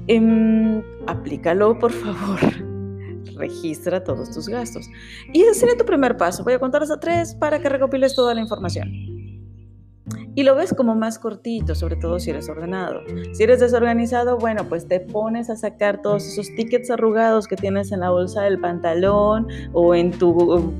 Em, 0.07 0.81
aplícalo, 1.05 1.77
por 1.77 1.91
favor 1.91 2.39
registra 3.37 4.03
todos 4.03 4.31
tus 4.31 4.47
gastos. 4.47 4.87
Y 5.33 5.41
ese 5.41 5.61
sería 5.61 5.77
tu 5.77 5.85
primer 5.85 6.17
paso. 6.17 6.43
Voy 6.43 6.53
a 6.53 6.59
contar 6.59 6.81
hasta 6.81 6.99
tres 6.99 7.35
para 7.35 7.59
que 7.59 7.69
recopiles 7.69 8.15
toda 8.15 8.33
la 8.33 8.41
información 8.41 9.12
y 10.35 10.43
lo 10.43 10.55
ves 10.55 10.73
como 10.73 10.95
más 10.95 11.19
cortito, 11.19 11.75
sobre 11.75 11.95
todo 11.95 12.19
si 12.19 12.31
eres 12.31 12.49
ordenado. 12.49 13.01
Si 13.33 13.43
eres 13.43 13.59
desorganizado, 13.59 14.37
bueno, 14.37 14.67
pues 14.67 14.87
te 14.87 14.99
pones 14.99 15.49
a 15.49 15.55
sacar 15.55 16.01
todos 16.01 16.25
esos 16.25 16.47
tickets 16.55 16.89
arrugados 16.89 17.47
que 17.47 17.55
tienes 17.55 17.91
en 17.91 17.99
la 17.99 18.09
bolsa 18.09 18.43
del 18.43 18.59
pantalón 18.59 19.47
o 19.73 19.93
en 19.93 20.11
tu 20.11 20.33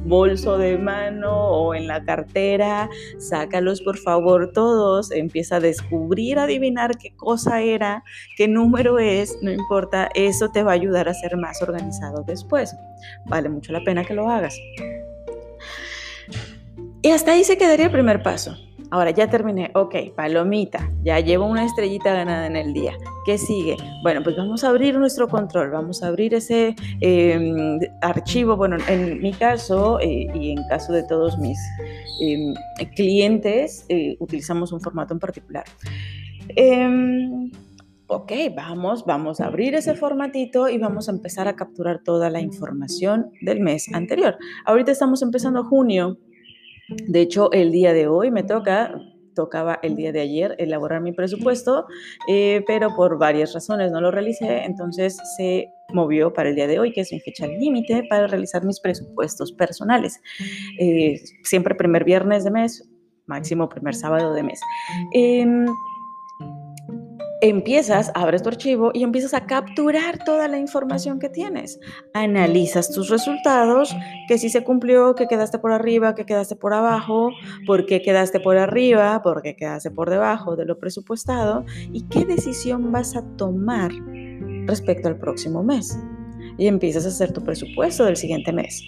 bolso 0.05 0.57
de 0.57 0.77
mano 0.77 1.31
o 1.33 1.75
en 1.75 1.87
la 1.87 2.03
cartera. 2.03 2.89
Sácalos 3.17 3.81
por 3.81 3.97
favor 3.97 4.51
todos, 4.53 5.11
empieza 5.11 5.57
a 5.57 5.59
descubrir, 5.59 6.39
adivinar 6.39 6.97
qué 6.97 7.15
cosa 7.15 7.61
era, 7.61 8.03
qué 8.37 8.47
número 8.47 8.99
es, 8.99 9.37
no 9.41 9.51
importa, 9.51 10.09
eso 10.15 10.49
te 10.49 10.63
va 10.63 10.71
a 10.71 10.75
ayudar 10.75 11.07
a 11.07 11.13
ser 11.13 11.37
más 11.37 11.61
organizado 11.61 12.23
después. 12.25 12.75
Vale 13.25 13.49
mucho 13.49 13.71
la 13.71 13.83
pena 13.83 14.03
que 14.03 14.13
lo 14.13 14.29
hagas. 14.29 14.57
Y 17.01 17.09
hasta 17.09 17.33
ahí 17.33 17.43
se 17.43 17.57
quedaría 17.57 17.87
el 17.87 17.91
primer 17.91 18.23
paso. 18.23 18.55
Ahora 18.93 19.09
ya 19.09 19.27
terminé, 19.27 19.71
ok, 19.73 19.95
palomita, 20.15 20.87
ya 21.03 21.19
llevo 21.19 21.47
una 21.47 21.65
estrellita 21.65 22.13
ganada 22.13 22.45
en 22.45 22.55
el 22.55 22.73
día. 22.73 22.95
¿Qué 23.25 23.39
sigue? 23.39 23.75
Bueno, 24.03 24.21
pues 24.21 24.37
vamos 24.37 24.63
a 24.63 24.69
abrir 24.69 24.99
nuestro 24.99 25.27
control, 25.27 25.71
vamos 25.71 26.03
a 26.03 26.09
abrir 26.09 26.35
ese 26.35 26.75
em, 27.01 27.79
archivo. 28.03 28.55
Bueno, 28.55 28.77
en 28.87 29.19
mi 29.19 29.33
caso 29.33 29.99
eh, 29.99 30.27
y 30.35 30.51
en 30.51 30.67
caso 30.69 30.93
de 30.93 31.01
todos 31.01 31.39
mis 31.39 31.57
em, 32.21 32.53
clientes, 32.95 33.83
eh, 33.89 34.15
utilizamos 34.19 34.71
un 34.71 34.79
formato 34.79 35.15
en 35.15 35.19
particular. 35.19 35.63
Em, 36.49 37.49
ok, 38.05 38.31
vamos, 38.55 39.05
vamos 39.07 39.41
a 39.41 39.47
abrir 39.47 39.73
ese 39.73 39.95
formatito 39.95 40.69
y 40.69 40.77
vamos 40.77 41.09
a 41.09 41.13
empezar 41.13 41.47
a 41.47 41.55
capturar 41.55 42.03
toda 42.03 42.29
la 42.29 42.41
información 42.41 43.31
del 43.41 43.59
mes 43.59 43.91
anterior. 43.91 44.37
Ahorita 44.65 44.91
estamos 44.91 45.23
empezando 45.23 45.63
junio 45.63 46.19
de 47.07 47.21
hecho, 47.21 47.51
el 47.51 47.71
día 47.71 47.93
de 47.93 48.07
hoy 48.07 48.31
me 48.31 48.43
toca, 48.43 48.95
tocaba 49.35 49.79
el 49.81 49.95
día 49.95 50.11
de 50.11 50.21
ayer 50.21 50.55
elaborar 50.59 51.01
mi 51.01 51.11
presupuesto, 51.11 51.85
eh, 52.27 52.63
pero 52.67 52.95
por 52.95 53.17
varias 53.17 53.53
razones 53.53 53.91
no 53.91 54.01
lo 54.01 54.11
realicé, 54.11 54.63
entonces 54.63 55.17
se 55.37 55.67
movió 55.93 56.33
para 56.33 56.49
el 56.49 56.55
día 56.55 56.67
de 56.67 56.79
hoy, 56.79 56.91
que 56.91 57.01
es 57.01 57.11
mi 57.11 57.19
fecha 57.19 57.47
límite 57.47 58.03
para 58.09 58.27
realizar 58.27 58.63
mis 58.63 58.79
presupuestos 58.79 59.51
personales. 59.51 60.19
Eh, 60.79 61.21
siempre 61.43 61.75
primer 61.75 62.03
viernes 62.03 62.43
de 62.43 62.51
mes, 62.51 62.89
máximo 63.25 63.69
primer 63.69 63.95
sábado 63.95 64.33
de 64.33 64.43
mes. 64.43 64.59
Em, 65.13 65.65
empiezas, 67.49 68.09
abres 68.15 68.41
tu 68.41 68.49
archivo 68.49 68.91
y 68.93 69.03
empiezas 69.03 69.33
a 69.33 69.45
capturar 69.45 70.23
toda 70.23 70.47
la 70.47 70.57
información 70.57 71.19
que 71.19 71.27
tienes. 71.27 71.79
Analizas 72.13 72.89
tus 72.91 73.09
resultados, 73.09 73.93
que 74.29 74.37
si 74.37 74.49
se 74.49 74.63
cumplió, 74.63 75.13
que 75.13 75.27
quedaste 75.27 75.59
por 75.59 75.73
arriba, 75.73 76.15
que 76.15 76.25
quedaste 76.25 76.55
por 76.55 76.73
abajo, 76.73 77.31
por 77.67 77.85
qué 77.85 78.01
quedaste 78.01 78.39
por 78.39 78.57
arriba, 78.57 79.21
por 79.21 79.41
qué 79.41 79.57
quedaste 79.57 79.91
por 79.91 80.09
debajo 80.09 80.55
de 80.55 80.65
lo 80.65 80.79
presupuestado 80.79 81.65
y 81.91 82.03
qué 82.03 82.23
decisión 82.23 82.93
vas 82.93 83.15
a 83.17 83.23
tomar 83.35 83.91
respecto 84.65 85.09
al 85.09 85.17
próximo 85.17 85.63
mes. 85.63 85.99
Y 86.57 86.67
empiezas 86.67 87.05
a 87.05 87.09
hacer 87.09 87.33
tu 87.33 87.43
presupuesto 87.43 88.05
del 88.05 88.15
siguiente 88.15 88.53
mes 88.53 88.83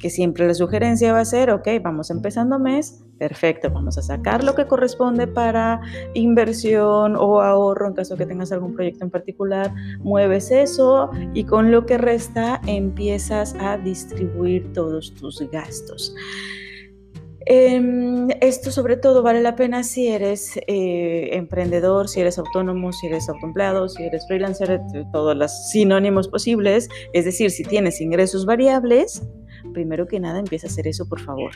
que 0.00 0.10
siempre 0.10 0.46
la 0.46 0.54
sugerencia 0.54 1.12
va 1.12 1.20
a 1.20 1.24
ser, 1.24 1.50
ok, 1.50 1.68
vamos 1.82 2.10
empezando 2.10 2.58
mes, 2.58 3.04
perfecto, 3.18 3.70
vamos 3.70 3.98
a 3.98 4.02
sacar 4.02 4.44
lo 4.44 4.54
que 4.54 4.66
corresponde 4.66 5.26
para 5.26 5.80
inversión 6.14 7.16
o 7.16 7.40
ahorro 7.40 7.88
en 7.88 7.94
caso 7.94 8.16
que 8.16 8.26
tengas 8.26 8.52
algún 8.52 8.74
proyecto 8.74 9.04
en 9.04 9.10
particular, 9.10 9.74
mueves 9.98 10.50
eso 10.50 11.10
y 11.34 11.44
con 11.44 11.70
lo 11.70 11.84
que 11.86 11.98
resta 11.98 12.60
empiezas 12.66 13.54
a 13.60 13.76
distribuir 13.78 14.72
todos 14.72 15.14
tus 15.14 15.40
gastos. 15.50 16.14
Em, 17.50 18.28
esto 18.42 18.70
sobre 18.70 18.98
todo 18.98 19.22
vale 19.22 19.40
la 19.40 19.56
pena 19.56 19.82
si 19.82 20.08
eres 20.08 20.58
eh, 20.66 21.30
emprendedor, 21.32 22.06
si 22.06 22.20
eres 22.20 22.38
autónomo, 22.38 22.92
si 22.92 23.06
eres 23.06 23.26
autoempleado, 23.30 23.88
si 23.88 24.02
eres 24.02 24.26
freelancer, 24.26 24.82
todos 25.14 25.34
los 25.34 25.70
sinónimos 25.70 26.28
posibles. 26.28 26.90
Es 27.14 27.24
decir, 27.24 27.50
si 27.50 27.64
tienes 27.64 28.02
ingresos 28.02 28.44
variables, 28.44 29.22
primero 29.72 30.06
que 30.06 30.20
nada 30.20 30.38
empieza 30.38 30.66
a 30.66 30.70
hacer 30.70 30.86
eso, 30.86 31.08
por 31.08 31.20
favor. 31.20 31.52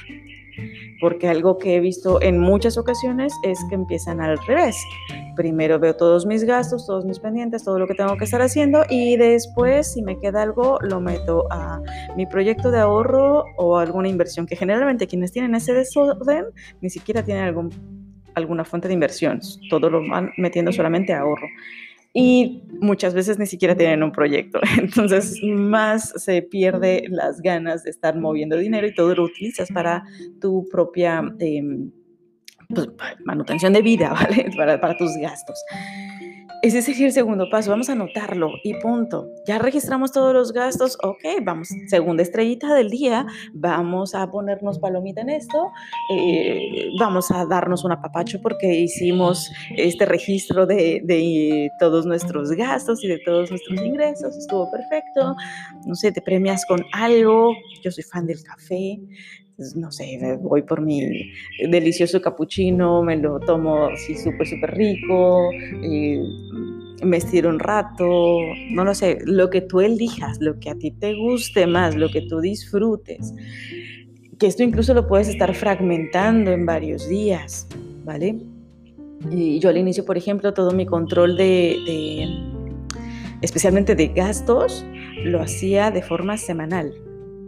Porque 1.00 1.28
algo 1.28 1.58
que 1.58 1.76
he 1.76 1.80
visto 1.80 2.20
en 2.22 2.38
muchas 2.38 2.76
ocasiones 2.78 3.32
es 3.42 3.58
que 3.68 3.74
empiezan 3.74 4.20
al 4.20 4.38
revés. 4.46 4.76
Primero 5.36 5.78
veo 5.78 5.96
todos 5.96 6.26
mis 6.26 6.44
gastos, 6.44 6.86
todos 6.86 7.04
mis 7.04 7.18
pendientes, 7.18 7.64
todo 7.64 7.78
lo 7.78 7.86
que 7.86 7.94
tengo 7.94 8.16
que 8.16 8.24
estar 8.24 8.42
haciendo 8.42 8.84
y 8.88 9.16
después, 9.16 9.92
si 9.92 10.02
me 10.02 10.18
queda 10.18 10.42
algo, 10.42 10.78
lo 10.82 11.00
meto 11.00 11.46
a 11.50 11.80
mi 12.16 12.26
proyecto 12.26 12.70
de 12.70 12.80
ahorro 12.80 13.44
o 13.56 13.78
alguna 13.78 14.08
inversión, 14.08 14.46
que 14.46 14.56
generalmente 14.56 15.06
quienes 15.06 15.32
tienen 15.32 15.54
ese 15.54 15.72
desorden 15.72 16.46
ni 16.80 16.90
siquiera 16.90 17.24
tienen 17.24 17.44
algún, 17.44 17.70
alguna 18.34 18.64
fuente 18.64 18.88
de 18.88 18.94
inversión, 18.94 19.40
todo 19.70 19.88
lo 19.90 20.06
van 20.06 20.30
metiendo 20.36 20.70
solamente 20.72 21.12
a 21.12 21.20
ahorro 21.20 21.46
y 22.14 22.62
muchas 22.80 23.14
veces 23.14 23.38
ni 23.38 23.46
siquiera 23.46 23.74
tienen 23.74 24.02
un 24.02 24.12
proyecto. 24.12 24.60
Entonces, 24.78 25.38
más 25.42 26.12
se 26.16 26.42
pierde 26.42 27.04
las 27.08 27.40
ganas 27.40 27.84
de 27.84 27.90
estar 27.90 28.18
moviendo 28.18 28.56
dinero 28.56 28.86
y 28.86 28.94
todo 28.94 29.14
lo 29.14 29.24
utilizas 29.24 29.70
para 29.70 30.04
tu 30.40 30.68
propia 30.70 31.22
em, 31.38 31.90
pues, 32.68 32.88
manutención 33.24 33.72
de 33.72 33.82
vida, 33.82 34.12
¿vale? 34.14 34.50
Para, 34.56 34.80
para 34.80 34.96
tus 34.96 35.16
gastos. 35.16 35.58
Ese 36.62 36.80
sería 36.80 37.06
el 37.06 37.12
segundo 37.12 37.50
paso, 37.50 37.72
vamos 37.72 37.88
a 37.88 37.94
anotarlo 37.94 38.52
y 38.62 38.74
punto. 38.74 39.28
Ya 39.44 39.58
registramos 39.58 40.12
todos 40.12 40.32
los 40.32 40.52
gastos, 40.52 40.96
ok, 41.02 41.42
vamos, 41.42 41.70
segunda 41.88 42.22
estrellita 42.22 42.72
del 42.72 42.88
día, 42.88 43.26
vamos 43.52 44.14
a 44.14 44.30
ponernos 44.30 44.78
palomita 44.78 45.22
en 45.22 45.30
esto, 45.30 45.72
eh, 46.08 46.88
vamos 47.00 47.32
a 47.32 47.46
darnos 47.46 47.82
un 47.82 47.90
apapacho 47.90 48.40
porque 48.40 48.72
hicimos 48.78 49.50
este 49.76 50.06
registro 50.06 50.64
de, 50.64 51.00
de, 51.02 51.68
todos 51.80 52.06
nuestros 52.06 52.52
gastos 52.52 53.02
y 53.02 53.08
de 53.08 53.18
todos 53.18 53.50
nuestros 53.50 53.82
ingresos, 53.82 54.36
estuvo 54.36 54.70
perfecto, 54.70 55.34
no 55.84 55.96
sé, 55.96 56.12
te 56.12 56.22
premias 56.22 56.64
con 56.64 56.84
algo, 56.92 57.56
yo 57.82 57.90
soy 57.90 58.04
fan 58.04 58.24
del 58.24 58.40
café, 58.40 59.00
no 59.74 59.92
sé, 59.92 60.38
voy 60.40 60.62
por 60.62 60.80
mi 60.80 61.32
delicioso 61.68 62.20
capuchino, 62.20 63.02
me 63.02 63.16
lo 63.16 63.40
tomo 63.40 63.86
así 63.86 64.16
súper, 64.16 64.46
súper 64.46 64.74
rico, 64.74 65.50
y 65.82 66.18
me 67.04 67.16
estiro 67.16 67.48
un 67.48 67.58
rato, 67.58 68.38
no 68.70 68.84
lo 68.84 68.94
sé, 68.94 69.18
lo 69.24 69.50
que 69.50 69.60
tú 69.60 69.80
elijas, 69.80 70.40
lo 70.40 70.58
que 70.58 70.70
a 70.70 70.74
ti 70.74 70.90
te 70.90 71.14
guste 71.14 71.66
más, 71.66 71.96
lo 71.96 72.08
que 72.08 72.22
tú 72.22 72.40
disfrutes. 72.40 73.34
Que 74.38 74.46
esto 74.46 74.62
incluso 74.62 74.94
lo 74.94 75.06
puedes 75.06 75.28
estar 75.28 75.54
fragmentando 75.54 76.50
en 76.50 76.66
varios 76.66 77.08
días, 77.08 77.68
¿vale? 78.04 78.36
Y 79.30 79.60
yo 79.60 79.68
al 79.68 79.78
inicio, 79.78 80.04
por 80.04 80.16
ejemplo, 80.16 80.52
todo 80.52 80.72
mi 80.72 80.86
control 80.86 81.36
de 81.36 82.26
especialmente 83.40 83.94
de 83.94 84.08
gastos, 84.08 84.84
lo 85.24 85.40
hacía 85.40 85.90
de 85.90 86.02
forma 86.02 86.36
semanal 86.36 86.92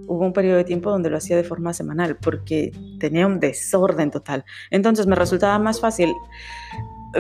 hubo 0.07 0.25
un 0.25 0.33
periodo 0.33 0.57
de 0.57 0.65
tiempo 0.65 0.91
donde 0.91 1.11
lo 1.11 1.17
hacía 1.17 1.37
de 1.37 1.45
forma 1.45 1.73
semanal 1.73 2.17
porque 2.17 2.73
tenía 2.99 3.27
un 3.27 3.41
desorden 3.41 4.11
total. 4.11 4.45
Entonces 4.71 5.07
me 5.07 5.17
resultaba 5.17 5.59
más 5.59 5.81
fácil 5.81 6.13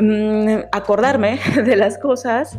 mm, 0.00 0.66
acordarme 0.72 1.38
de 1.64 1.76
las 1.76 1.98
cosas 1.98 2.58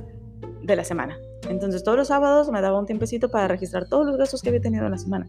de 0.62 0.76
la 0.76 0.84
semana. 0.84 1.18
Entonces 1.50 1.84
todos 1.84 1.98
los 1.98 2.08
sábados 2.08 2.50
me 2.52 2.62
daba 2.62 2.80
un 2.80 2.86
tiempecito 2.86 3.30
para 3.30 3.48
registrar 3.48 3.88
todos 3.88 4.06
los 4.06 4.18
gastos 4.18 4.42
que 4.42 4.50
había 4.50 4.62
tenido 4.62 4.86
en 4.86 4.92
la 4.92 4.98
semana. 4.98 5.28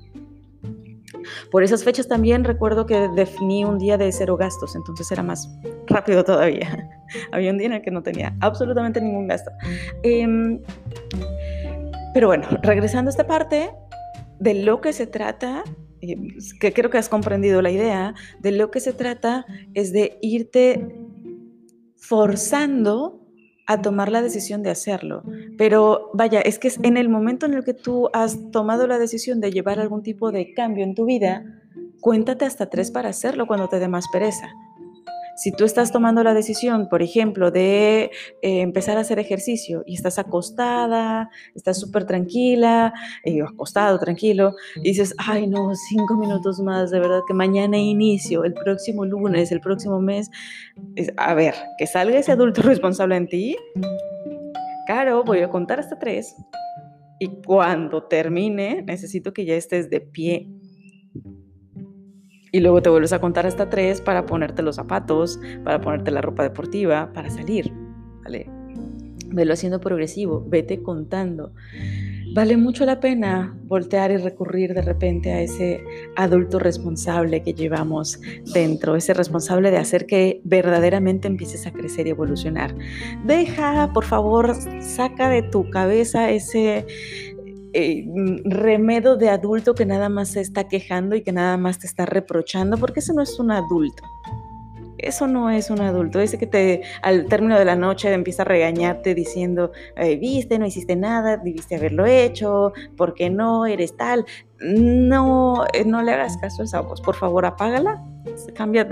Por 1.50 1.62
esas 1.62 1.84
fechas 1.84 2.08
también 2.08 2.44
recuerdo 2.44 2.86
que 2.86 3.08
definí 3.14 3.64
un 3.64 3.78
día 3.78 3.96
de 3.98 4.10
cero 4.12 4.36
gastos, 4.36 4.76
entonces 4.76 5.10
era 5.10 5.22
más 5.22 5.48
rápido 5.86 6.24
todavía. 6.24 6.88
Había 7.32 7.50
un 7.50 7.58
día 7.58 7.68
en 7.68 7.72
el 7.74 7.82
que 7.82 7.90
no 7.90 8.02
tenía 8.02 8.36
absolutamente 8.40 9.00
ningún 9.00 9.28
gasto. 9.28 9.50
Em, 10.02 10.60
pero 12.14 12.28
bueno, 12.28 12.46
regresando 12.62 13.08
a 13.08 13.10
esta 13.10 13.26
parte, 13.26 13.70
de 14.38 14.54
lo 14.54 14.80
que 14.80 14.92
se 14.92 15.06
trata, 15.06 15.64
que 16.00 16.72
creo 16.72 16.90
que 16.90 16.98
has 16.98 17.08
comprendido 17.08 17.62
la 17.62 17.70
idea, 17.70 18.14
de 18.40 18.52
lo 18.52 18.70
que 18.70 18.80
se 18.80 18.92
trata 18.92 19.46
es 19.74 19.92
de 19.92 20.18
irte 20.20 20.94
forzando 21.96 23.26
a 23.66 23.82
tomar 23.82 24.10
la 24.12 24.22
decisión 24.22 24.62
de 24.62 24.70
hacerlo. 24.70 25.24
Pero 25.58 26.10
vaya, 26.14 26.40
es 26.40 26.58
que 26.58 26.70
en 26.82 26.96
el 26.96 27.08
momento 27.08 27.46
en 27.46 27.54
el 27.54 27.64
que 27.64 27.74
tú 27.74 28.08
has 28.12 28.50
tomado 28.52 28.86
la 28.86 28.98
decisión 28.98 29.40
de 29.40 29.50
llevar 29.50 29.80
algún 29.80 30.02
tipo 30.02 30.30
de 30.30 30.54
cambio 30.54 30.84
en 30.84 30.94
tu 30.94 31.04
vida, 31.04 31.44
cuéntate 32.00 32.44
hasta 32.44 32.70
tres 32.70 32.90
para 32.90 33.08
hacerlo 33.08 33.46
cuando 33.46 33.68
te 33.68 33.80
dé 33.80 33.88
más 33.88 34.06
pereza. 34.12 34.48
Si 35.36 35.52
tú 35.52 35.64
estás 35.64 35.92
tomando 35.92 36.24
la 36.24 36.32
decisión, 36.32 36.88
por 36.88 37.02
ejemplo, 37.02 37.50
de 37.50 38.10
eh, 38.40 38.60
empezar 38.60 38.96
a 38.96 39.00
hacer 39.00 39.18
ejercicio 39.18 39.82
y 39.86 39.94
estás 39.94 40.18
acostada, 40.18 41.28
estás 41.54 41.78
súper 41.78 42.06
tranquila, 42.06 42.92
y 43.24 43.40
acostado, 43.40 43.98
tranquilo, 43.98 44.54
y 44.76 44.90
dices, 44.90 45.14
ay 45.18 45.46
no, 45.46 45.74
cinco 45.90 46.16
minutos 46.16 46.58
más, 46.60 46.90
de 46.90 47.00
verdad 47.00 47.20
que 47.28 47.34
mañana 47.34 47.76
inicio, 47.76 48.44
el 48.44 48.54
próximo 48.54 49.04
lunes, 49.04 49.52
el 49.52 49.60
próximo 49.60 50.00
mes, 50.00 50.30
a 51.16 51.34
ver, 51.34 51.54
que 51.78 51.86
salga 51.86 52.18
ese 52.18 52.32
adulto 52.32 52.62
responsable 52.62 53.16
en 53.16 53.28
ti. 53.28 53.56
Claro, 54.86 55.22
voy 55.24 55.40
a 55.40 55.50
contar 55.50 55.80
hasta 55.80 55.98
tres. 55.98 56.34
Y 57.18 57.28
cuando 57.44 58.04
termine, 58.04 58.82
necesito 58.82 59.32
que 59.32 59.44
ya 59.44 59.54
estés 59.54 59.90
de 59.90 60.00
pie 60.00 60.48
y 62.52 62.60
luego 62.60 62.82
te 62.82 62.90
vuelves 62.90 63.12
a 63.12 63.20
contar 63.20 63.46
hasta 63.46 63.68
tres 63.68 64.00
para 64.00 64.26
ponerte 64.26 64.62
los 64.62 64.76
zapatos, 64.76 65.40
para 65.64 65.80
ponerte 65.80 66.10
la 66.10 66.20
ropa 66.20 66.42
deportiva, 66.42 67.12
para 67.12 67.30
salir. 67.30 67.72
¿Vale? 68.22 68.50
Velo 69.28 69.52
haciendo 69.52 69.80
progresivo, 69.80 70.44
vete 70.48 70.82
contando. 70.82 71.52
Vale 72.36 72.58
mucho 72.58 72.84
la 72.84 73.00
pena 73.00 73.56
voltear 73.64 74.10
y 74.10 74.18
recurrir 74.18 74.74
de 74.74 74.82
repente 74.82 75.32
a 75.32 75.40
ese 75.40 75.82
adulto 76.16 76.58
responsable 76.58 77.42
que 77.42 77.54
llevamos 77.54 78.20
dentro, 78.52 78.94
ese 78.94 79.14
responsable 79.14 79.70
de 79.70 79.78
hacer 79.78 80.04
que 80.04 80.42
verdaderamente 80.44 81.28
empieces 81.28 81.66
a 81.66 81.72
crecer 81.72 82.06
y 82.06 82.10
evolucionar. 82.10 82.74
Deja, 83.24 83.90
por 83.94 84.04
favor, 84.04 84.54
saca 84.82 85.30
de 85.30 85.44
tu 85.44 85.70
cabeza 85.70 86.30
ese 86.30 86.84
eh, 87.78 88.06
remedo 88.44 89.16
de 89.16 89.28
adulto 89.28 89.74
que 89.74 89.84
nada 89.84 90.08
más 90.08 90.30
se 90.30 90.40
está 90.40 90.66
quejando 90.66 91.14
y 91.14 91.22
que 91.22 91.32
nada 91.32 91.58
más 91.58 91.78
te 91.78 91.86
está 91.86 92.06
reprochando, 92.06 92.78
porque 92.78 93.00
eso 93.00 93.12
no 93.12 93.20
es 93.20 93.38
un 93.38 93.50
adulto. 93.50 94.02
Eso 94.96 95.26
no 95.26 95.50
es 95.50 95.68
un 95.68 95.82
adulto, 95.82 96.20
ese 96.20 96.38
que 96.38 96.46
te 96.46 96.80
al 97.02 97.26
término 97.26 97.58
de 97.58 97.66
la 97.66 97.76
noche 97.76 98.10
empieza 98.10 98.42
a 98.42 98.44
regañarte 98.46 99.14
diciendo, 99.14 99.72
viste, 100.18 100.58
no 100.58 100.64
hiciste 100.64 100.96
nada, 100.96 101.36
debiste 101.36 101.76
haberlo 101.76 102.06
hecho, 102.06 102.72
¿por 102.96 103.12
qué 103.12 103.28
no? 103.28 103.66
Eres 103.66 103.94
tal. 103.94 104.24
No, 104.58 105.66
eh, 105.74 105.84
no 105.84 106.00
le 106.02 106.12
hagas 106.12 106.38
caso 106.38 106.62
a 106.62 106.64
esa 106.64 106.80
voz, 106.80 107.02
por 107.02 107.14
favor 107.14 107.44
apágala, 107.44 108.02
cambia, 108.54 108.88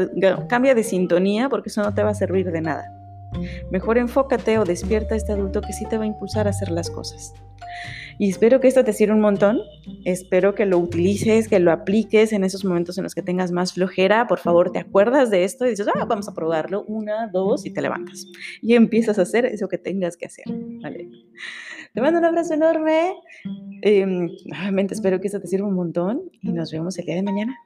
cambia 0.46 0.74
de 0.74 0.82
sintonía 0.82 1.48
porque 1.48 1.70
eso 1.70 1.82
no 1.82 1.94
te 1.94 2.02
va 2.02 2.10
a 2.10 2.14
servir 2.14 2.52
de 2.52 2.60
nada. 2.60 2.84
Mejor 3.70 3.96
enfócate 3.96 4.58
o 4.58 4.64
despierta 4.66 5.14
a 5.14 5.16
este 5.16 5.32
adulto 5.32 5.62
que 5.62 5.72
sí 5.72 5.86
te 5.88 5.96
va 5.96 6.04
a 6.04 6.06
impulsar 6.06 6.46
a 6.46 6.50
hacer 6.50 6.70
las 6.70 6.90
cosas. 6.90 7.32
Y 8.18 8.30
espero 8.30 8.60
que 8.60 8.68
esto 8.68 8.84
te 8.84 8.92
sirva 8.92 9.14
un 9.14 9.20
montón. 9.20 9.60
Espero 10.04 10.54
que 10.54 10.66
lo 10.66 10.78
utilices, 10.78 11.48
que 11.48 11.58
lo 11.58 11.72
apliques 11.72 12.32
en 12.32 12.44
esos 12.44 12.64
momentos 12.64 12.96
en 12.98 13.04
los 13.04 13.14
que 13.14 13.22
tengas 13.22 13.52
más 13.52 13.72
flojera. 13.72 14.26
Por 14.26 14.38
favor, 14.38 14.70
te 14.70 14.78
acuerdas 14.78 15.30
de 15.30 15.44
esto 15.44 15.66
y 15.66 15.70
dices, 15.70 15.88
ah, 15.94 16.04
vamos 16.04 16.28
a 16.28 16.34
probarlo. 16.34 16.84
Una, 16.84 17.28
dos, 17.28 17.66
y 17.66 17.72
te 17.72 17.82
levantas. 17.82 18.26
Y 18.62 18.74
empiezas 18.74 19.18
a 19.18 19.22
hacer 19.22 19.46
eso 19.46 19.68
que 19.68 19.78
tengas 19.78 20.16
que 20.16 20.26
hacer. 20.26 20.44
¿vale? 20.48 21.08
Te 21.92 22.00
mando 22.00 22.18
un 22.18 22.24
abrazo 22.24 22.54
enorme. 22.54 23.14
nuevamente 23.82 24.94
espero 24.94 25.20
que 25.20 25.28
esto 25.28 25.40
te 25.40 25.46
sirva 25.46 25.66
un 25.66 25.74
montón 25.74 26.22
y 26.42 26.52
nos 26.52 26.72
vemos 26.72 26.98
el 26.98 27.06
día 27.06 27.16
de 27.16 27.22
mañana. 27.22 27.56